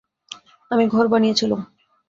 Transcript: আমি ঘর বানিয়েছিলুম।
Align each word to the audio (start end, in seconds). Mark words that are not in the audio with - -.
আমি 0.71 0.83
ঘর 0.87 1.05
বানিয়েছিলুম। 1.07 1.61